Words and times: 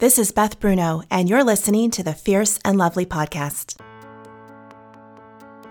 This 0.00 0.18
is 0.18 0.32
Beth 0.32 0.58
Bruno, 0.58 1.02
and 1.10 1.28
you're 1.28 1.44
listening 1.44 1.90
to 1.90 2.02
the 2.02 2.14
Fierce 2.14 2.58
and 2.64 2.78
Lovely 2.78 3.04
podcast. 3.04 3.78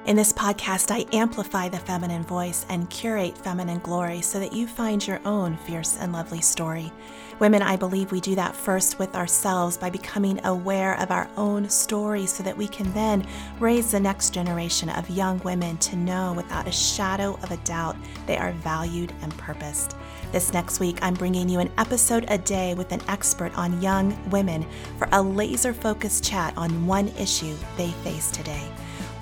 In 0.05 0.15
this 0.15 0.31
podcast, 0.31 0.91
I 0.91 1.07
amplify 1.17 1.67
the 1.67 1.79
feminine 1.79 2.21
voice 2.21 2.63
and 2.69 2.87
curate 2.91 3.35
feminine 3.35 3.79
glory 3.79 4.21
so 4.21 4.39
that 4.39 4.53
you 4.53 4.67
find 4.67 5.07
your 5.07 5.19
own 5.25 5.57
fierce 5.57 5.97
and 5.97 6.13
lovely 6.13 6.41
story. 6.41 6.91
Women, 7.39 7.61
I 7.61 7.77
believe 7.77 8.11
we 8.11 8.19
do 8.19 8.35
that 8.35 8.53
first 8.53 8.99
with 8.99 9.15
ourselves 9.15 9.77
by 9.77 9.89
becoming 9.89 10.45
aware 10.45 10.99
of 10.99 11.09
our 11.09 11.29
own 11.37 11.69
story 11.69 12.25
so 12.25 12.43
that 12.43 12.57
we 12.57 12.67
can 12.67 12.91
then 12.91 13.25
raise 13.61 13.91
the 13.91 13.99
next 13.99 14.33
generation 14.33 14.89
of 14.89 15.09
young 15.09 15.39
women 15.39 15.77
to 15.77 15.95
know 15.95 16.33
without 16.33 16.67
a 16.67 16.71
shadow 16.71 17.39
of 17.41 17.51
a 17.51 17.57
doubt 17.57 17.95
they 18.27 18.37
are 18.37 18.51
valued 18.51 19.13
and 19.21 19.35
purposed. 19.37 19.95
This 20.33 20.51
next 20.51 20.81
week, 20.81 20.99
I'm 21.01 21.13
bringing 21.13 21.47
you 21.47 21.59
an 21.59 21.71
episode 21.77 22.25
a 22.27 22.37
day 22.37 22.73
with 22.73 22.91
an 22.91 23.01
expert 23.07 23.57
on 23.57 23.81
young 23.81 24.17
women 24.29 24.65
for 24.97 25.07
a 25.13 25.21
laser 25.21 25.73
focused 25.73 26.25
chat 26.25 26.53
on 26.57 26.85
one 26.85 27.07
issue 27.17 27.55
they 27.77 27.91
face 28.03 28.31
today. 28.31 28.69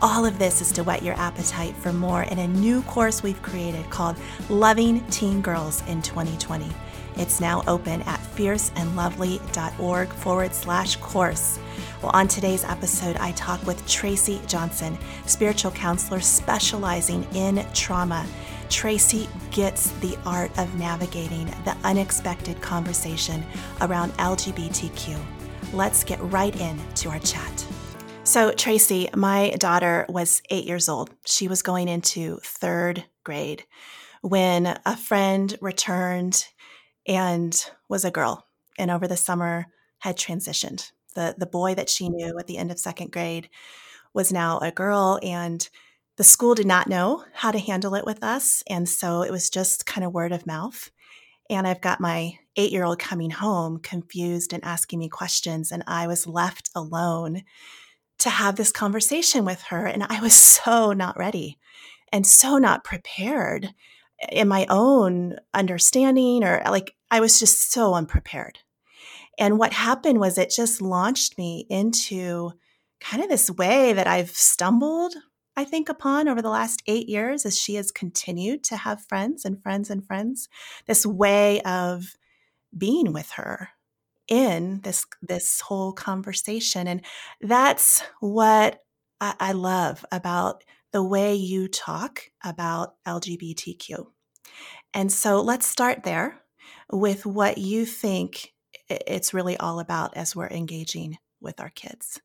All 0.02 0.25
of 0.25 0.39
this 0.39 0.59
is 0.59 0.71
to 0.71 0.84
whet 0.84 1.03
your 1.03 1.15
appetite 1.15 1.75
for 1.75 1.93
more 1.93 2.23
in 2.23 2.39
a 2.39 2.47
new 2.47 2.81
course 2.84 3.21
we've 3.21 3.41
created 3.43 3.88
called 3.91 4.15
Loving 4.49 5.05
Teen 5.11 5.39
Girls 5.39 5.84
in 5.88 6.02
2020. 6.02 6.67
It's 7.17 7.39
now 7.39 7.63
open 7.67 8.02
at 8.03 8.20
fierceandlovely.org 8.35 10.09
forward 10.09 10.53
slash 10.53 10.95
course. 10.98 11.59
Well, 12.02 12.12
on 12.13 12.27
today's 12.27 12.63
episode, 12.63 13.17
I 13.17 13.31
talk 13.31 13.66
with 13.66 13.85
Tracy 13.88 14.39
Johnson, 14.45 14.98
spiritual 15.25 15.72
counselor 15.72 16.20
specializing 16.20 17.27
in 17.34 17.66
trauma. 17.73 18.25
Tracy 18.70 19.27
gets 19.52 19.91
the 19.99 20.17
art 20.25 20.55
of 20.59 20.77
navigating 20.77 21.45
the 21.66 21.75
unexpected 21.84 22.61
conversation 22.61 23.44
around 23.81 24.11
LGBTQ. 24.13 25.20
Let's 25.73 26.03
get 26.03 26.20
right 26.22 26.55
into 26.59 27.09
our 27.09 27.20
chat. 27.20 27.66
So, 28.23 28.52
Tracy, 28.52 29.09
my 29.16 29.52
daughter 29.58 30.06
was 30.09 30.41
eight 30.50 30.66
years 30.66 30.89
old. 30.89 31.09
She 31.25 31.47
was 31.47 31.61
going 31.61 31.88
into 31.88 32.39
third 32.44 33.06
grade 33.23 33.63
when 34.22 34.78
a 34.86 34.97
friend 34.97 35.58
returned 35.61 36.45
and 37.08 37.72
was 37.88 38.05
a 38.05 38.11
girl, 38.11 38.47
and 38.77 38.91
over 38.91 39.08
the 39.08 39.17
summer 39.17 39.67
had 40.00 40.17
transitioned. 40.17 40.91
The, 41.16 41.36
the 41.38 41.47
boy 41.47 41.73
that 41.75 41.89
she 41.89 42.09
knew 42.09 42.38
at 42.38 42.47
the 42.47 42.58
end 42.58 42.69
of 42.69 42.80
second 42.80 43.11
grade 43.11 43.50
was 44.13 44.31
now 44.31 44.59
a 44.59 44.72
girl, 44.72 45.19
and 45.23 45.67
the 46.17 46.23
school 46.23 46.55
did 46.55 46.67
not 46.67 46.89
know 46.89 47.23
how 47.33 47.52
to 47.52 47.59
handle 47.59 47.95
it 47.95 48.05
with 48.05 48.23
us. 48.23 48.63
And 48.67 48.89
so 48.89 49.22
it 49.22 49.31
was 49.31 49.50
just 49.50 49.85
kind 49.85 50.05
of 50.05 50.13
word 50.13 50.31
of 50.31 50.47
mouth. 50.47 50.89
And 51.50 51.67
I've 51.67 51.81
got 51.81 52.02
my 52.02 52.39
eight 52.55 52.72
year 52.72 52.83
old 52.83 53.00
coming 53.00 53.30
home 53.30 53.80
confused 53.80 54.52
and 54.52 54.63
asking 54.66 55.00
me 55.00 55.09
questions, 55.09 55.72
and 55.72 55.83
I 55.88 56.08
was 56.08 56.28
left 56.28 56.69
alone 56.75 57.44
to 58.19 58.30
have 58.30 58.55
this 58.55 58.72
conversation 58.72 59.45
with 59.45 59.61
her. 59.63 59.85
And 59.85 60.03
I 60.03 60.19
was 60.19 60.33
so 60.39 60.91
not 60.91 61.17
ready 61.17 61.58
and 62.11 62.25
so 62.25 62.58
not 62.58 62.83
prepared 62.83 63.73
in 64.29 64.47
my 64.47 64.65
own 64.69 65.35
understanding, 65.53 66.43
or 66.43 66.61
like 66.65 66.93
I 67.11 67.19
was 67.19 67.39
just 67.39 67.71
so 67.71 67.93
unprepared. 67.93 68.59
And 69.39 69.59
what 69.59 69.73
happened 69.73 70.19
was 70.19 70.37
it 70.37 70.49
just 70.49 70.81
launched 70.81 71.37
me 71.37 71.65
into 71.69 72.51
kind 72.99 73.23
of 73.23 73.29
this 73.29 73.51
way 73.51 73.93
that 73.93 74.07
I've 74.07 74.31
stumbled, 74.31 75.13
I 75.55 75.63
think, 75.63 75.89
upon 75.89 76.27
over 76.27 76.41
the 76.41 76.49
last 76.49 76.81
eight 76.88 77.07
years 77.07 77.45
as 77.45 77.59
she 77.59 77.75
has 77.75 77.91
continued 77.91 78.63
to 78.65 78.77
have 78.77 79.05
friends 79.05 79.45
and 79.45 79.61
friends 79.61 79.89
and 79.89 80.05
friends, 80.05 80.49
this 80.88 81.05
way 81.05 81.61
of 81.61 82.15
being 82.75 83.13
with 83.13 83.31
her 83.31 83.69
in 84.27 84.81
this 84.81 85.05
this 85.21 85.61
whole 85.61 85.93
conversation 85.93 86.85
and 86.85 87.01
that's 87.39 88.03
what 88.19 88.81
I, 89.21 89.35
I 89.39 89.51
love 89.53 90.05
about 90.11 90.63
the 90.98 91.03
way 91.03 91.36
you 91.36 91.67
talk 91.67 92.23
about 92.44 92.95
lgbtq 93.06 94.08
and 94.96 95.12
so 95.12 95.41
let's 95.41 95.68
start 95.68 96.02
there 96.02 96.41
with 96.91 97.24
what 97.24 97.59
you 97.59 97.85
think 97.85 98.56
it's 98.90 99.31
really 99.31 99.56
all 99.57 99.80
about 99.80 100.18
as 100.18 100.36
we're 100.36 100.47
engaging 100.50 101.19
with 101.40 101.59
our 101.59 101.69
kids. 101.69 102.19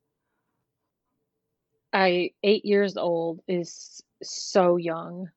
I 1.92 2.30
eight 2.42 2.64
years 2.64 2.96
old 2.96 3.42
is 3.46 4.02
so 4.22 4.76
young. 4.78 5.28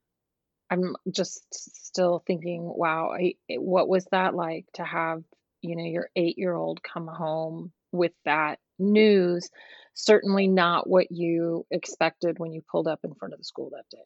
I'm 0.69 0.95
just 1.11 1.43
still 1.51 2.23
thinking 2.25 2.63
wow 2.63 3.11
I, 3.19 3.35
what 3.49 3.89
was 3.89 4.05
that 4.13 4.33
like 4.33 4.65
to 4.75 4.85
have 4.85 5.25
you 5.61 5.75
know, 5.75 5.83
your 5.83 6.09
eight 6.15 6.37
year 6.37 6.53
old 6.53 6.81
come 6.83 7.07
home 7.07 7.73
with 7.91 8.13
that 8.23 8.59
news, 8.79 9.49
certainly 9.93 10.47
not 10.47 10.89
what 10.89 11.11
you 11.11 11.65
expected 11.71 12.39
when 12.39 12.53
you 12.53 12.61
pulled 12.69 12.87
up 12.87 12.99
in 13.03 13.13
front 13.15 13.33
of 13.33 13.39
the 13.39 13.45
school 13.45 13.71
that 13.71 13.85
day. 13.91 14.03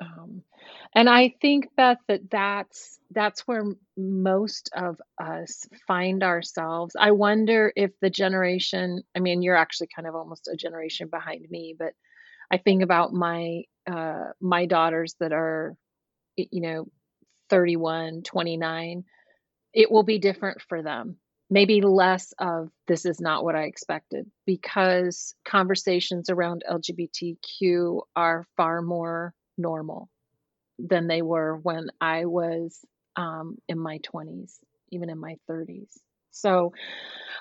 Um, 0.00 0.42
and 0.94 1.08
I 1.08 1.34
think 1.40 1.68
Beth 1.76 1.98
that 2.08 2.30
that's 2.30 2.98
that's 3.12 3.42
where 3.42 3.64
most 3.96 4.70
of 4.76 4.96
us 5.22 5.66
find 5.86 6.22
ourselves. 6.22 6.96
I 6.98 7.12
wonder 7.12 7.72
if 7.76 7.92
the 8.00 8.10
generation. 8.10 9.02
I 9.16 9.20
mean, 9.20 9.42
you're 9.42 9.56
actually 9.56 9.88
kind 9.94 10.08
of 10.08 10.14
almost 10.14 10.48
a 10.52 10.56
generation 10.56 11.08
behind 11.08 11.46
me, 11.50 11.76
but 11.78 11.92
I 12.50 12.58
think 12.58 12.82
about 12.82 13.12
my 13.12 13.62
uh, 13.90 14.30
my 14.40 14.66
daughters 14.66 15.14
that 15.20 15.32
are, 15.32 15.76
you 16.36 16.60
know, 16.60 16.88
31, 17.50 18.22
29 18.22 19.04
it 19.74 19.90
will 19.90 20.04
be 20.04 20.18
different 20.18 20.62
for 20.62 20.82
them. 20.82 21.16
Maybe 21.54 21.80
less 21.82 22.34
of 22.40 22.68
this 22.88 23.06
is 23.06 23.20
not 23.20 23.44
what 23.44 23.54
I 23.54 23.62
expected 23.62 24.28
because 24.44 25.36
conversations 25.44 26.28
around 26.28 26.64
LGBTQ 26.68 28.00
are 28.16 28.44
far 28.56 28.82
more 28.82 29.32
normal 29.56 30.08
than 30.80 31.06
they 31.06 31.22
were 31.22 31.56
when 31.56 31.90
I 32.00 32.24
was 32.24 32.84
um, 33.14 33.58
in 33.68 33.78
my 33.78 34.00
20s, 34.00 34.58
even 34.90 35.08
in 35.08 35.18
my 35.20 35.36
30s. 35.48 35.92
So 36.32 36.72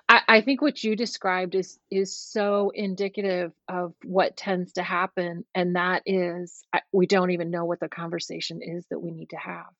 I, 0.07 0.22
I, 0.28 0.41
think 0.41 0.62
what 0.62 0.84
you 0.84 0.95
described 0.95 1.56
is 1.56 1.80
is 1.90 2.16
so 2.16 2.72
indicative 2.75 3.51
of 3.68 3.95
what 4.03 4.38
tends 4.38 4.74
to 4.74 4.84
happen, 4.84 5.44
and 5.56 5.75
that 5.75 6.03
is 6.06 6.62
I, 6.72 6.81
we 6.91 7.07
don't 7.07 7.31
even 7.31 7.50
know 7.50 7.66
what 7.66 7.80
the 7.80 7.90
conversation 7.90 8.59
is 8.62 8.85
that 8.91 9.00
we 9.00 9.09
need 9.09 9.31
to 9.31 9.38
have. 9.38 9.74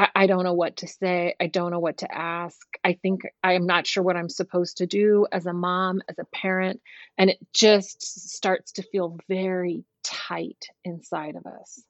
I, 0.00 0.08
I 0.14 0.26
don't 0.26 0.44
know 0.44 0.54
what 0.54 0.78
to 0.78 0.88
say. 0.88 1.34
I 1.38 1.46
don't 1.46 1.72
know 1.72 1.78
what 1.78 1.98
to 1.98 2.10
ask. 2.10 2.58
I 2.82 2.94
think 2.94 3.22
I'm 3.44 3.66
not 3.66 3.86
sure 3.86 4.02
what 4.02 4.16
I'm 4.16 4.30
supposed 4.30 4.78
to 4.78 4.86
do 4.86 5.26
as 5.30 5.44
a 5.44 5.52
mom, 5.52 6.00
as 6.08 6.18
a 6.18 6.24
parent. 6.24 6.80
And 7.18 7.28
it 7.28 7.38
just 7.52 8.00
starts 8.32 8.72
to 8.72 8.82
feel 8.82 9.18
very 9.28 9.84
tight 10.02 10.64
inside 10.84 11.36
of 11.36 11.44
us. 11.44 11.82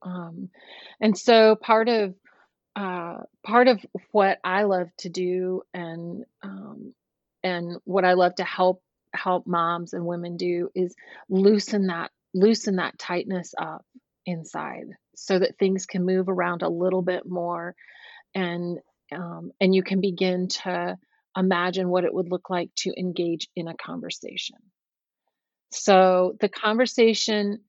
Um, 0.00 0.48
and 1.02 1.18
so 1.18 1.54
part 1.54 1.88
of 1.90 2.14
uh, 2.76 3.18
part 3.44 3.68
of 3.68 3.84
what 4.12 4.38
I 4.42 4.62
love 4.62 4.88
to 4.98 5.10
do 5.10 5.62
and 5.74 6.24
um, 6.42 6.94
and 7.42 7.76
what 7.84 8.06
I 8.06 8.14
love 8.14 8.36
to 8.36 8.44
help 8.44 8.82
help 9.12 9.46
moms 9.46 9.92
and 9.92 10.06
women 10.06 10.38
do 10.38 10.70
is 10.74 10.94
loosen 11.28 11.88
that 11.88 12.10
loosen 12.32 12.76
that 12.76 12.98
tightness 12.98 13.54
up 13.58 13.84
inside 14.26 14.86
so 15.16 15.38
that 15.38 15.58
things 15.58 15.86
can 15.86 16.04
move 16.04 16.28
around 16.28 16.62
a 16.62 16.68
little 16.68 17.02
bit 17.02 17.26
more 17.26 17.74
and 18.34 18.78
um, 19.12 19.52
and 19.60 19.74
you 19.74 19.82
can 19.82 20.00
begin 20.00 20.48
to 20.48 20.96
imagine 21.36 21.88
what 21.88 22.04
it 22.04 22.14
would 22.14 22.30
look 22.30 22.50
like 22.50 22.70
to 22.76 22.98
engage 22.98 23.48
in 23.54 23.68
a 23.68 23.76
conversation. 23.76 24.56
So 25.70 26.36
the 26.40 26.48
conversation 26.48 27.60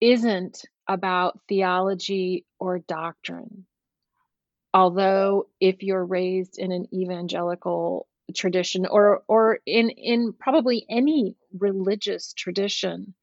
isn't 0.00 0.62
about 0.88 1.38
theology 1.48 2.44
or 2.58 2.78
doctrine. 2.78 3.66
Although 4.72 5.48
if 5.60 5.82
you're 5.82 6.04
raised 6.04 6.58
in 6.58 6.72
an 6.72 6.86
evangelical 6.92 8.06
tradition 8.34 8.86
or 8.86 9.22
or 9.26 9.58
in 9.66 9.90
in 9.90 10.32
probably 10.32 10.86
any 10.88 11.36
religious 11.58 12.32
tradition 12.32 13.14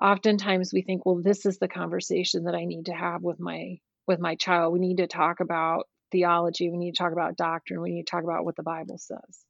oftentimes 0.00 0.72
we 0.72 0.82
think 0.82 1.06
well 1.06 1.20
this 1.22 1.46
is 1.46 1.58
the 1.58 1.68
conversation 1.68 2.44
that 2.44 2.54
i 2.54 2.64
need 2.64 2.86
to 2.86 2.92
have 2.92 3.22
with 3.22 3.40
my 3.40 3.78
with 4.06 4.20
my 4.20 4.36
child. 4.36 4.72
We 4.72 4.78
need 4.78 4.98
to 4.98 5.06
talk 5.06 5.40
about 5.40 5.88
theology. 6.12 6.70
We 6.70 6.78
need 6.78 6.92
to 6.92 6.98
talk 6.98 7.12
about 7.12 7.36
doctrine. 7.36 7.80
We 7.80 7.92
need 7.92 8.06
to 8.06 8.10
talk 8.10 8.24
about 8.24 8.44
what 8.44 8.56
the 8.56 8.62
bible 8.62 8.98
says. 8.98 9.44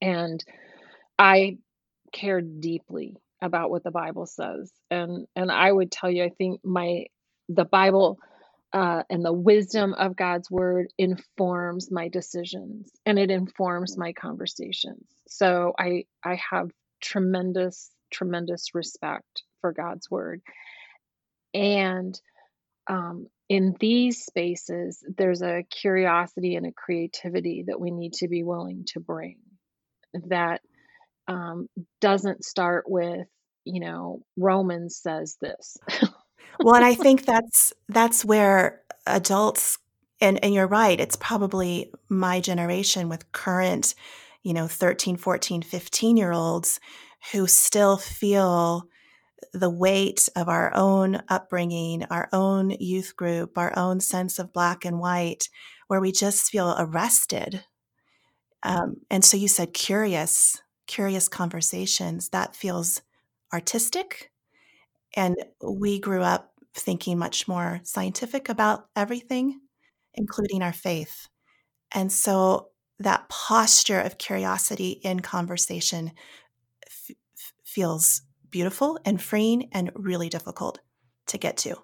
And 0.00 0.42
i 1.18 1.58
care 2.12 2.40
deeply 2.40 3.16
about 3.42 3.70
what 3.70 3.84
the 3.84 3.90
bible 3.90 4.26
says. 4.26 4.72
And 4.90 5.26
and 5.36 5.52
i 5.52 5.70
would 5.70 5.90
tell 5.92 6.10
you 6.10 6.24
i 6.24 6.30
think 6.30 6.60
my 6.64 7.06
the 7.48 7.64
bible 7.64 8.18
uh, 8.72 9.02
and 9.10 9.24
the 9.24 9.32
wisdom 9.32 9.94
of 9.94 10.14
God's 10.14 10.48
word 10.48 10.92
informs 10.96 11.90
my 11.90 12.06
decisions 12.06 12.92
and 13.04 13.18
it 13.18 13.28
informs 13.28 13.98
my 13.98 14.12
conversations. 14.12 15.08
So 15.26 15.74
I 15.76 16.04
I 16.22 16.40
have 16.52 16.70
tremendous 17.00 17.90
tremendous 18.10 18.74
respect 18.74 19.42
for 19.60 19.72
God's 19.72 20.10
word. 20.10 20.40
And 21.54 22.18
um, 22.88 23.26
in 23.48 23.76
these 23.80 24.24
spaces, 24.24 25.04
there's 25.16 25.42
a 25.42 25.64
curiosity 25.70 26.56
and 26.56 26.66
a 26.66 26.72
creativity 26.72 27.64
that 27.66 27.80
we 27.80 27.90
need 27.90 28.14
to 28.14 28.28
be 28.28 28.42
willing 28.42 28.84
to 28.88 29.00
bring 29.00 29.38
that 30.28 30.60
um, 31.28 31.68
doesn't 32.00 32.44
start 32.44 32.84
with, 32.88 33.26
you 33.64 33.80
know, 33.80 34.22
Romans 34.36 34.96
says 34.96 35.36
this. 35.40 35.78
well, 36.60 36.74
and 36.74 36.84
I 36.84 36.94
think 36.96 37.24
that's 37.24 37.72
that's 37.88 38.24
where 38.24 38.82
adults 39.06 39.78
and 40.20 40.42
and 40.44 40.52
you're 40.52 40.66
right, 40.66 41.00
it's 41.00 41.16
probably 41.16 41.92
my 42.08 42.40
generation 42.40 43.08
with 43.08 43.30
current, 43.32 43.94
you 44.42 44.52
know, 44.52 44.66
13, 44.68 45.16
14, 45.16 45.62
15 45.62 46.16
year 46.16 46.32
olds 46.32 46.80
who 47.32 47.46
still 47.46 47.96
feel 47.96 48.84
the 49.52 49.70
weight 49.70 50.28
of 50.36 50.48
our 50.48 50.72
own 50.74 51.22
upbringing, 51.28 52.04
our 52.04 52.28
own 52.32 52.70
youth 52.78 53.16
group, 53.16 53.56
our 53.58 53.76
own 53.76 54.00
sense 54.00 54.38
of 54.38 54.52
black 54.52 54.84
and 54.84 54.98
white, 54.98 55.48
where 55.88 56.00
we 56.00 56.12
just 56.12 56.50
feel 56.50 56.74
arrested. 56.78 57.64
Um, 58.62 58.96
and 59.10 59.24
so 59.24 59.36
you 59.36 59.48
said 59.48 59.72
curious, 59.72 60.60
curious 60.86 61.28
conversations. 61.28 62.28
That 62.28 62.54
feels 62.54 63.02
artistic. 63.52 64.30
And 65.14 65.36
we 65.66 65.98
grew 65.98 66.22
up 66.22 66.52
thinking 66.74 67.18
much 67.18 67.48
more 67.48 67.80
scientific 67.82 68.48
about 68.48 68.86
everything, 68.94 69.60
including 70.14 70.62
our 70.62 70.72
faith. 70.72 71.28
And 71.92 72.12
so 72.12 72.68
that 73.00 73.28
posture 73.28 74.00
of 74.00 74.18
curiosity 74.18 74.90
in 75.02 75.20
conversation 75.20 76.12
feels 77.70 78.22
beautiful 78.50 78.98
and 79.04 79.22
freeing 79.22 79.68
and 79.72 79.90
really 79.94 80.28
difficult 80.28 80.80
to 81.26 81.38
get 81.38 81.56
to. 81.56 81.76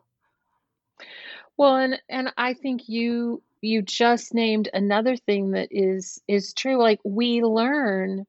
Well, 1.56 1.76
and 1.76 2.00
and 2.08 2.32
I 2.36 2.54
think 2.54 2.88
you 2.88 3.42
you 3.60 3.82
just 3.82 4.34
named 4.34 4.68
another 4.74 5.16
thing 5.16 5.52
that 5.52 5.68
is 5.70 6.20
is 6.28 6.52
true 6.52 6.78
like 6.78 7.00
we 7.04 7.42
learn 7.42 8.26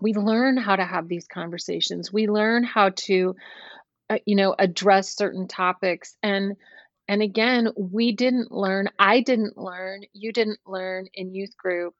we 0.00 0.12
learn 0.12 0.56
how 0.56 0.74
to 0.74 0.84
have 0.84 1.06
these 1.06 1.26
conversations. 1.26 2.12
We 2.12 2.26
learn 2.26 2.64
how 2.64 2.90
to 2.90 3.36
uh, 4.10 4.18
you 4.26 4.36
know 4.36 4.54
address 4.58 5.14
certain 5.14 5.46
topics 5.46 6.16
and 6.22 6.56
and 7.06 7.20
again, 7.20 7.68
we 7.76 8.12
didn't 8.12 8.50
learn, 8.50 8.88
I 8.98 9.20
didn't 9.20 9.58
learn, 9.58 10.04
you 10.14 10.32
didn't 10.32 10.60
learn 10.66 11.06
in 11.12 11.34
youth 11.34 11.54
group 11.54 11.94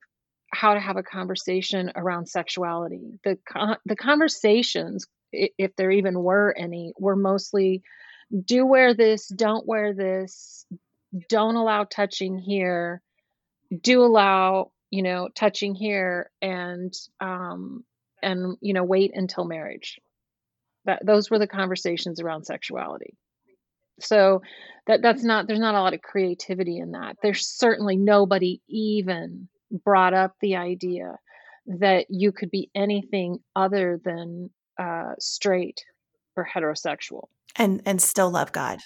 how 0.54 0.74
to 0.74 0.80
have 0.80 0.96
a 0.96 1.02
conversation 1.02 1.92
around 1.96 2.26
sexuality. 2.26 3.18
The 3.24 3.38
the 3.84 3.96
conversations 3.96 5.06
if 5.34 5.74
there 5.76 5.90
even 5.90 6.22
were 6.22 6.54
any, 6.56 6.92
were 6.98 7.16
mostly 7.16 7.82
do 8.44 8.66
wear 8.66 8.94
this, 8.94 9.28
don't 9.28 9.66
wear 9.66 9.92
this, 9.92 10.66
don't 11.28 11.56
allow 11.56 11.84
touching 11.84 12.38
here, 12.38 13.02
do 13.82 14.02
allow, 14.02 14.72
you 14.90 15.02
know, 15.02 15.28
touching 15.34 15.74
here 15.74 16.30
and 16.40 16.92
um 17.20 17.84
and 18.22 18.56
you 18.60 18.72
know, 18.72 18.84
wait 18.84 19.12
until 19.14 19.44
marriage. 19.44 19.98
That 20.86 21.04
those 21.04 21.30
were 21.30 21.38
the 21.38 21.46
conversations 21.46 22.20
around 22.20 22.44
sexuality. 22.44 23.16
So 24.00 24.42
that 24.86 25.02
that's 25.02 25.22
not 25.22 25.46
there's 25.46 25.60
not 25.60 25.74
a 25.74 25.80
lot 25.80 25.94
of 25.94 26.02
creativity 26.02 26.78
in 26.78 26.92
that. 26.92 27.16
There's 27.22 27.46
certainly 27.46 27.96
nobody 27.96 28.60
even 28.68 29.48
brought 29.84 30.14
up 30.14 30.34
the 30.40 30.56
idea 30.56 31.18
that 31.66 32.06
you 32.08 32.32
could 32.32 32.50
be 32.50 32.70
anything 32.74 33.38
other 33.56 34.00
than 34.04 34.50
uh, 34.78 35.12
straight 35.18 35.84
or 36.36 36.46
heterosexual 36.46 37.28
and 37.56 37.82
and 37.86 38.00
still 38.00 38.30
love 38.30 38.52
God. 38.52 38.80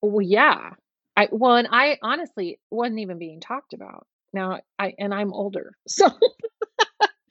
Well, 0.00 0.26
yeah. 0.26 0.70
I 1.16 1.28
well, 1.30 1.56
and 1.56 1.68
I 1.70 1.98
honestly 2.02 2.58
wasn't 2.70 3.00
even 3.00 3.18
being 3.18 3.40
talked 3.40 3.74
about. 3.74 4.06
Now 4.32 4.60
I 4.78 4.94
and 4.98 5.12
I'm 5.12 5.32
older, 5.32 5.72
so 5.88 6.08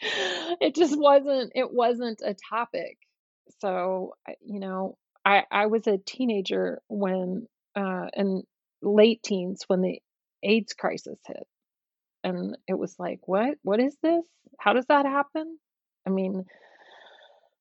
it 0.01 0.75
just 0.75 0.98
wasn't 0.98 1.51
it 1.56 1.72
wasn't 1.72 2.22
a 2.24 2.36
topic. 2.50 2.98
So 3.60 4.13
you 4.42 4.60
know, 4.60 4.98
I 5.25 5.44
I 5.51 5.66
was 5.68 5.88
a 5.88 5.98
teenager 5.98 6.81
when 6.88 7.48
uh 7.75 8.07
and 8.13 8.44
late 8.81 9.24
teens 9.24 9.63
when 9.68 9.81
the 9.81 10.00
AIDS 10.44 10.74
crisis 10.74 11.19
hit. 11.25 11.48
And 12.23 12.57
it 12.68 12.77
was 12.77 12.95
like, 13.00 13.19
what? 13.25 13.57
What 13.63 13.79
is 13.79 13.95
this? 14.03 14.23
How 14.59 14.73
does 14.73 14.85
that 14.88 15.06
happen? 15.06 15.57
I 16.06 16.09
mean, 16.09 16.45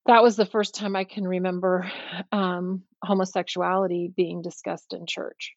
that 0.07 0.23
was 0.23 0.37
the 0.37 0.47
first 0.47 0.75
time 0.75 0.97
I 0.97 1.05
can 1.05 1.27
remember 1.27 1.91
um, 2.33 2.83
homosexuality 3.03 4.13
being 4.15 4.43
discussed 4.43 4.93
in 4.93 5.07
church. 5.07 5.55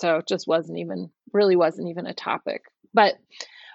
So 0.00 0.18
it 0.18 0.28
just 0.28 0.46
wasn't 0.46 0.78
even 0.78 1.10
really 1.32 1.56
wasn't 1.56 1.88
even 1.88 2.06
a 2.06 2.14
topic. 2.14 2.62
But 2.92 3.14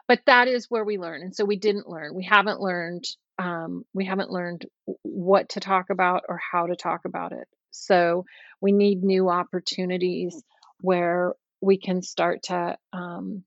but 0.07 0.19
that 0.25 0.47
is 0.47 0.65
where 0.69 0.83
we 0.83 0.97
learn, 0.97 1.21
and 1.21 1.35
so 1.35 1.45
we 1.45 1.57
didn't 1.57 1.88
learn. 1.88 2.13
We 2.13 2.23
haven't 2.23 2.59
learned. 2.59 3.05
Um, 3.39 3.85
we 3.93 4.05
haven't 4.05 4.29
learned 4.29 4.65
what 5.03 5.49
to 5.49 5.59
talk 5.59 5.89
about 5.89 6.23
or 6.27 6.39
how 6.51 6.67
to 6.67 6.75
talk 6.75 7.05
about 7.05 7.31
it. 7.31 7.47
So 7.71 8.25
we 8.59 8.71
need 8.71 9.03
new 9.03 9.29
opportunities 9.29 10.43
where 10.81 11.33
we 11.61 11.77
can 11.77 12.01
start 12.01 12.43
to 12.43 12.77
um, 12.93 13.43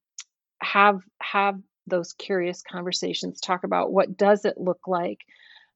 have 0.65 1.01
have 1.21 1.61
those 1.87 2.13
curious 2.13 2.63
conversations. 2.63 3.41
Talk 3.41 3.65
about 3.65 3.93
what 3.93 4.17
does 4.17 4.45
it 4.45 4.59
look 4.59 4.81
like 4.87 5.21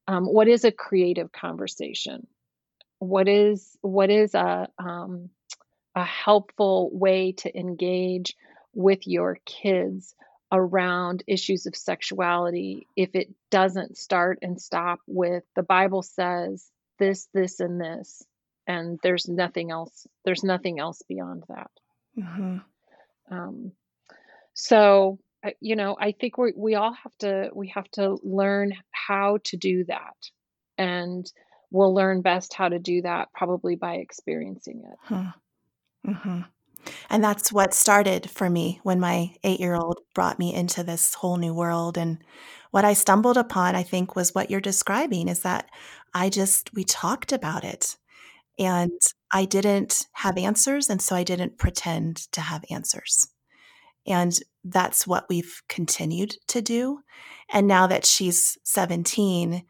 um, 0.07 0.25
what 0.25 0.47
is 0.47 0.63
a 0.63 0.71
creative 0.71 1.31
conversation 1.31 2.25
what 2.99 3.27
is 3.27 3.77
what 3.81 4.09
is 4.09 4.35
a 4.35 4.67
um, 4.77 5.29
a 5.95 6.03
helpful 6.03 6.89
way 6.91 7.31
to 7.31 7.57
engage 7.57 8.35
with 8.73 9.07
your 9.07 9.37
kids 9.45 10.15
around 10.51 11.23
issues 11.27 11.65
of 11.65 11.75
sexuality 11.75 12.87
if 12.95 13.15
it 13.15 13.29
doesn't 13.51 13.97
start 13.97 14.39
and 14.41 14.59
stop 14.59 14.99
with 15.07 15.43
the 15.55 15.63
bible 15.63 16.01
says 16.01 16.67
this 16.97 17.27
this 17.33 17.59
and 17.59 17.79
this 17.79 18.23
and 18.67 18.99
there's 19.03 19.27
nothing 19.27 19.69
else 19.71 20.07
there's 20.25 20.43
nothing 20.43 20.79
else 20.79 21.01
beyond 21.07 21.43
that 21.49 21.71
mm-hmm. 22.17 22.57
um, 23.31 23.71
so 24.59 25.17
you 25.61 25.75
know 25.75 25.95
i 25.99 26.11
think 26.11 26.37
we 26.37 26.51
we 26.55 26.75
all 26.75 26.93
have 26.93 27.15
to 27.17 27.49
we 27.55 27.69
have 27.69 27.89
to 27.91 28.17
learn 28.23 28.73
how 28.91 29.37
to 29.45 29.55
do 29.55 29.85
that 29.85 30.15
and 30.77 31.31
we'll 31.71 31.93
learn 31.93 32.21
best 32.21 32.53
how 32.53 32.67
to 32.67 32.77
do 32.77 33.01
that 33.01 33.29
probably 33.33 33.75
by 33.75 33.95
experiencing 33.95 34.83
it 34.85 34.97
huh. 35.01 35.31
mm-hmm. 36.05 36.41
and 37.09 37.23
that's 37.23 37.53
what 37.53 37.73
started 37.73 38.29
for 38.29 38.49
me 38.49 38.79
when 38.83 38.99
my 38.99 39.33
eight 39.43 39.61
year 39.61 39.75
old 39.75 39.99
brought 40.13 40.39
me 40.39 40.53
into 40.53 40.83
this 40.83 41.13
whole 41.13 41.37
new 41.37 41.53
world 41.53 41.97
and 41.97 42.17
what 42.71 42.83
i 42.83 42.91
stumbled 42.91 43.37
upon 43.37 43.75
i 43.75 43.83
think 43.83 44.15
was 44.15 44.35
what 44.35 44.51
you're 44.51 44.59
describing 44.59 45.29
is 45.29 45.39
that 45.41 45.69
i 46.13 46.29
just 46.29 46.73
we 46.73 46.83
talked 46.83 47.31
about 47.31 47.63
it 47.63 47.95
and 48.57 48.99
i 49.31 49.45
didn't 49.45 50.07
have 50.11 50.37
answers 50.37 50.89
and 50.89 51.01
so 51.01 51.15
i 51.15 51.23
didn't 51.23 51.57
pretend 51.57 52.17
to 52.33 52.41
have 52.41 52.65
answers 52.69 53.29
and 54.09 54.37
that's 54.63 55.07
what 55.07 55.25
we've 55.29 55.61
continued 55.69 56.35
to 56.47 56.61
do. 56.61 56.99
And 57.51 57.67
now 57.67 57.87
that 57.87 58.05
she's 58.05 58.57
17, 58.63 59.63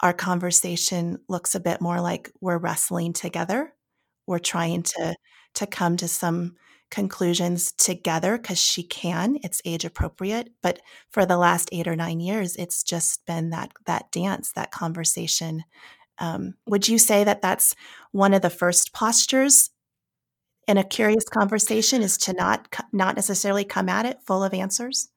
our 0.00 0.12
conversation 0.12 1.18
looks 1.28 1.54
a 1.54 1.60
bit 1.60 1.80
more 1.80 2.00
like 2.00 2.30
we're 2.40 2.58
wrestling 2.58 3.12
together. 3.12 3.72
We're 4.26 4.38
trying 4.38 4.82
to 4.82 5.14
to 5.54 5.66
come 5.66 5.96
to 5.96 6.06
some 6.06 6.54
conclusions 6.90 7.72
together 7.72 8.36
because 8.36 8.58
she 8.60 8.82
can. 8.82 9.38
It's 9.42 9.62
age 9.64 9.84
appropriate. 9.84 10.50
But 10.62 10.80
for 11.10 11.24
the 11.26 11.38
last 11.38 11.68
eight 11.72 11.88
or 11.88 11.96
nine 11.96 12.20
years, 12.20 12.56
it's 12.56 12.82
just 12.82 13.24
been 13.26 13.50
that 13.50 13.72
that 13.86 14.12
dance, 14.12 14.52
that 14.52 14.70
conversation. 14.70 15.64
Um, 16.18 16.54
would 16.66 16.88
you 16.88 16.98
say 16.98 17.24
that 17.24 17.42
that's 17.42 17.74
one 18.12 18.34
of 18.34 18.42
the 18.42 18.50
first 18.50 18.92
postures 18.92 19.70
in 20.66 20.78
a 20.78 20.84
curious 20.84 21.24
conversation 21.28 22.02
is 22.02 22.16
to 22.18 22.32
not 22.32 22.68
not 22.92 23.16
necessarily 23.16 23.64
come 23.64 23.88
at 23.88 24.06
it 24.06 24.22
full 24.24 24.42
of 24.42 24.52
answers. 24.54 25.08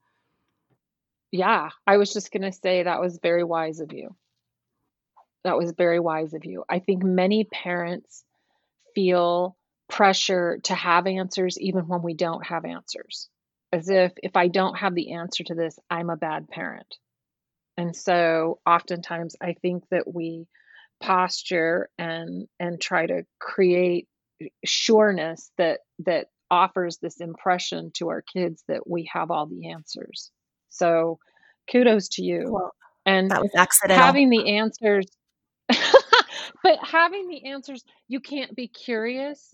Yeah 1.31 1.69
i 1.85 1.97
was 1.97 2.13
just 2.13 2.31
going 2.31 2.43
to 2.43 2.51
say 2.51 2.83
that 2.83 3.01
was 3.01 3.19
very 3.21 3.43
wise 3.43 3.79
of 3.79 3.93
you. 3.93 4.15
That 5.43 5.57
was 5.57 5.71
very 5.71 5.99
wise 5.99 6.33
of 6.33 6.45
you. 6.45 6.63
I 6.67 6.79
think 6.79 7.03
many 7.03 7.45
parents 7.45 8.23
feel 8.93 9.55
pressure 9.87 10.59
to 10.63 10.75
have 10.75 11.07
answers 11.07 11.59
even 11.59 11.87
when 11.87 12.03
we 12.03 12.13
don't 12.13 12.45
have 12.45 12.65
answers 12.65 13.27
as 13.71 13.89
if 13.89 14.11
if 14.17 14.35
i 14.35 14.47
don't 14.47 14.77
have 14.77 14.93
the 14.95 15.13
answer 15.13 15.43
to 15.43 15.55
this 15.55 15.77
i'm 15.89 16.09
a 16.09 16.17
bad 16.17 16.47
parent. 16.47 16.95
And 17.77 17.95
so 17.95 18.59
oftentimes 18.65 19.35
i 19.41 19.53
think 19.53 19.83
that 19.89 20.11
we 20.11 20.47
posture 21.01 21.89
and 21.97 22.47
and 22.59 22.79
try 22.79 23.05
to 23.05 23.25
create 23.39 24.07
sureness 24.65 25.51
that 25.57 25.79
that 25.99 26.27
offers 26.51 26.97
this 26.97 27.19
impression 27.19 27.91
to 27.95 28.09
our 28.09 28.21
kids 28.21 28.63
that 28.67 28.89
we 28.89 29.09
have 29.11 29.31
all 29.31 29.45
the 29.45 29.69
answers. 29.69 30.31
So 30.69 31.19
kudos 31.71 32.09
to 32.09 32.23
you. 32.23 32.45
Well, 32.47 32.73
and 33.05 33.29
that 33.29 33.41
was 33.41 33.51
accidental. 33.55 34.03
Having 34.03 34.29
the 34.29 34.57
answers 34.57 35.05
but 36.63 36.79
having 36.81 37.27
the 37.27 37.45
answers, 37.45 37.83
you 38.07 38.19
can't 38.19 38.55
be 38.55 38.67
curious 38.67 39.53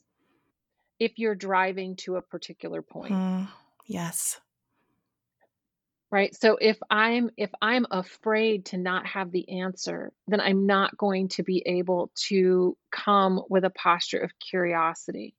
if 1.00 1.14
you're 1.18 1.36
driving 1.36 1.96
to 1.98 2.16
a 2.16 2.22
particular 2.22 2.82
point. 2.82 3.14
Mm, 3.14 3.48
yes. 3.86 4.40
Right? 6.16 6.34
So 6.34 6.58
if 6.62 6.78
I'm 6.90 7.30
if 7.36 7.50
I'm 7.62 7.86
afraid 7.92 8.68
to 8.68 8.78
not 8.78 9.06
have 9.06 9.34
the 9.34 9.60
answer, 9.60 10.14
then 10.30 10.40
I'm 10.40 10.66
not 10.66 10.96
going 10.96 11.28
to 11.30 11.44
be 11.44 11.62
able 11.66 12.10
to 12.30 12.78
come 12.90 13.42
with 13.50 13.66
a 13.66 13.70
posture 13.70 14.20
of 14.20 14.32
curiosity. 14.40 15.36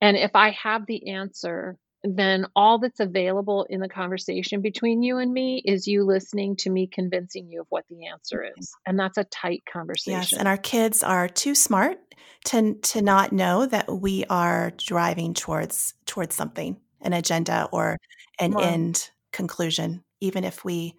And 0.00 0.16
if 0.16 0.30
I 0.34 0.52
have 0.52 0.86
the 0.86 1.10
answer, 1.10 1.76
then 2.02 2.46
all 2.56 2.78
that's 2.78 2.98
available 2.98 3.66
in 3.68 3.80
the 3.80 3.90
conversation 3.90 4.62
between 4.62 5.02
you 5.02 5.18
and 5.18 5.30
me 5.30 5.60
is 5.62 5.86
you 5.86 6.04
listening 6.04 6.56
to 6.60 6.70
me 6.70 6.86
convincing 6.86 7.50
you 7.50 7.60
of 7.60 7.66
what 7.68 7.84
the 7.90 8.06
answer 8.06 8.38
mm-hmm. 8.38 8.58
is. 8.58 8.72
And 8.86 8.98
that's 8.98 9.18
a 9.18 9.24
tight 9.24 9.64
conversation. 9.70 10.18
Yes, 10.18 10.32
and 10.32 10.48
our 10.48 10.56
kids 10.56 11.02
are 11.02 11.28
too 11.28 11.54
smart 11.54 11.98
to 12.46 12.72
to 12.72 13.02
not 13.02 13.34
know 13.34 13.66
that 13.66 13.92
we 13.92 14.24
are 14.30 14.72
driving 14.78 15.34
towards 15.34 15.92
towards 16.06 16.34
something, 16.34 16.80
an 17.02 17.12
agenda 17.12 17.68
or 17.70 17.98
an 18.40 18.52
Well, 18.52 18.64
end 18.64 19.10
conclusion. 19.34 20.02
Even 20.20 20.44
if 20.44 20.64
we, 20.64 20.94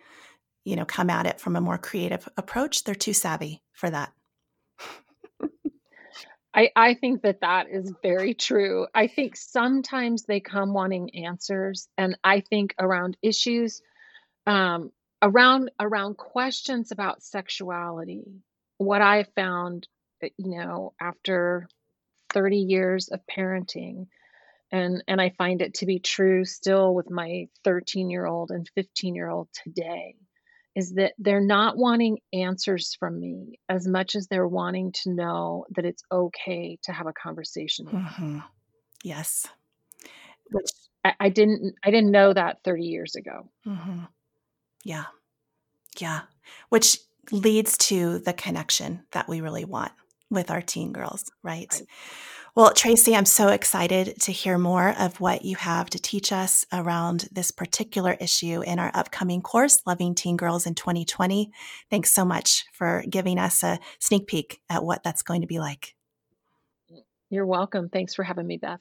you 0.63 0.75
know, 0.75 0.86
come 0.86 1.10
at 1.10 1.25
it 1.25 1.39
from 1.39 1.56
a 1.56 1.62
more 1.62 1.80
creative 1.80 2.30
approach, 2.38 2.84
they're 2.84 2.94
too 2.94 3.13
savvy 3.13 3.63
for 3.74 3.89
that. 3.89 4.13
I, 6.54 6.70
I 6.75 6.94
think 6.94 7.24
that 7.24 7.42
that 7.42 7.68
is 7.70 7.92
very 8.01 8.34
true. 8.34 8.88
I 8.96 9.08
think 9.08 9.36
sometimes 9.36 10.24
they 10.24 10.39
come 10.39 10.74
wanting 10.74 11.25
answers, 11.25 11.89
and 11.98 12.18
I 12.24 12.42
think 12.42 12.75
around 12.80 13.18
issues, 13.22 13.82
um, 14.48 14.92
around 15.22 15.72
around 15.80 16.15
questions 16.15 16.94
about 16.94 17.24
sexuality, 17.24 18.42
what 18.77 19.01
I 19.01 19.25
found, 19.36 19.88
uh, 20.24 20.27
you 20.38 20.58
know, 20.58 20.94
after 21.00 21.68
30 22.32 22.58
years 22.58 23.10
of 23.10 23.20
parenting, 23.27 24.08
and 24.72 25.03
and 25.07 25.22
I 25.22 25.31
find 25.38 25.62
it 25.62 25.75
to 25.75 25.86
be 25.86 26.00
true 26.00 26.45
still 26.45 26.93
with 26.93 27.10
my 27.10 27.48
13 27.63 28.10
year 28.10 28.25
old 28.25 28.51
and 28.51 28.69
15 28.75 29.15
year 29.15 29.29
old 29.29 29.48
today 29.63 30.15
is 30.75 30.93
that 30.95 31.13
they're 31.17 31.41
not 31.41 31.77
wanting 31.77 32.17
answers 32.34 32.95
from 33.00 33.17
me 33.17 33.60
as 33.69 33.88
much 33.88 34.15
as 34.15 34.27
they're 34.27 34.48
wanting 34.48 34.91
to 34.91 35.13
know 35.13 35.65
that 35.75 35.86
it's 35.86 36.03
okay 36.12 36.77
to 36.84 36.91
have 36.91 37.07
a 37.07 37.13
conversation 37.13 37.86
with 37.86 37.95
me. 37.95 38.01
hmm 38.10 38.39
Yes. 39.03 39.48
Which, 40.51 40.69
I, 41.03 41.13
I 41.19 41.29
didn't 41.29 41.75
I 41.84 41.91
didn't 41.91 42.12
know 42.12 42.34
that 42.34 42.57
30 42.63 42.84
years 42.84 43.15
ago. 43.15 43.50
hmm 43.63 44.03
yeah, 44.84 45.05
yeah. 45.98 46.22
Which 46.69 47.00
leads 47.31 47.75
to 47.77 48.19
the 48.19 48.34
connection 48.34 49.03
that 49.12 49.27
we 49.27 49.41
really 49.41 49.65
want 49.65 49.91
with 50.29 50.51
our 50.51 50.62
teen 50.62 50.91
girls, 50.91 51.31
right? 51.41 51.67
Right. 51.72 51.88
Well, 52.55 52.71
Tracy, 52.71 53.13
I'm 53.13 53.25
so 53.25 53.50
excited 53.50 54.21
to 54.21 54.31
hear 54.31 54.57
more 54.57 54.95
of 54.97 55.19
what 55.19 55.43
you 55.43 55.57
have 55.57 55.89
to 55.89 56.01
teach 56.01 56.31
us 56.31 56.65
around 56.71 57.27
this 57.29 57.51
particular 57.51 58.13
issue 58.13 58.62
in 58.62 58.79
our 58.79 58.91
upcoming 58.93 59.41
course, 59.41 59.81
Loving 59.85 60.15
Teen 60.15 60.38
Girls 60.38 60.65
in 60.65 60.74
2020. 60.74 61.51
Thanks 61.89 62.13
so 62.13 62.24
much 62.24 62.63
for 62.71 63.03
giving 63.09 63.39
us 63.39 63.62
a 63.62 63.77
sneak 64.00 64.27
peek 64.27 64.62
at 64.69 64.85
what 64.85 65.03
that's 65.03 65.21
going 65.21 65.41
to 65.41 65.47
be 65.47 65.59
like. 65.59 65.95
You're 67.29 67.45
welcome. 67.45 67.89
Thanks 67.89 68.15
for 68.15 68.24
having 68.24 68.47
me, 68.47 68.55
Beth. 68.55 68.79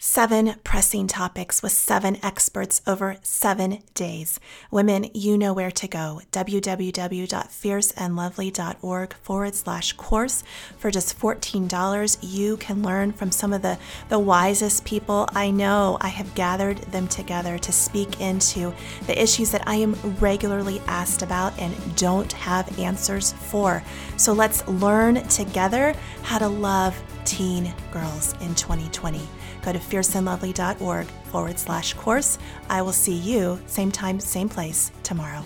Seven 0.00 0.54
pressing 0.62 1.08
topics 1.08 1.60
with 1.60 1.72
seven 1.72 2.18
experts 2.22 2.80
over 2.86 3.16
seven 3.22 3.82
days. 3.94 4.38
Women, 4.70 5.10
you 5.12 5.36
know 5.36 5.52
where 5.52 5.72
to 5.72 5.88
go. 5.88 6.20
www.fierceandlovely.org 6.30 9.14
forward 9.14 9.54
slash 9.56 9.94
course. 9.94 10.44
For 10.78 10.92
just 10.92 11.18
$14, 11.18 12.18
you 12.22 12.56
can 12.58 12.80
learn 12.80 13.10
from 13.10 13.32
some 13.32 13.52
of 13.52 13.62
the, 13.62 13.76
the 14.08 14.20
wisest 14.20 14.84
people 14.84 15.28
I 15.32 15.50
know. 15.50 15.98
I 16.00 16.10
have 16.10 16.32
gathered 16.36 16.78
them 16.78 17.08
together 17.08 17.58
to 17.58 17.72
speak 17.72 18.20
into 18.20 18.72
the 19.08 19.20
issues 19.20 19.50
that 19.50 19.66
I 19.66 19.74
am 19.74 19.96
regularly 20.20 20.80
asked 20.86 21.22
about 21.22 21.58
and 21.58 21.74
don't 21.96 22.32
have 22.34 22.78
answers 22.78 23.32
for. 23.32 23.82
So 24.16 24.32
let's 24.32 24.64
learn 24.68 25.26
together 25.26 25.96
how 26.22 26.38
to 26.38 26.46
love 26.46 26.96
teen 27.28 27.74
girls 27.92 28.32
in 28.40 28.54
2020. 28.54 29.20
Go 29.62 29.72
to 29.72 29.78
fierceandlovely.org 29.78 31.06
forward 31.06 31.58
slash 31.58 31.92
course. 31.94 32.38
I 32.70 32.80
will 32.82 32.92
see 32.92 33.14
you 33.14 33.60
same 33.66 33.92
time, 33.92 34.18
same 34.18 34.48
place 34.48 34.90
tomorrow. 35.02 35.44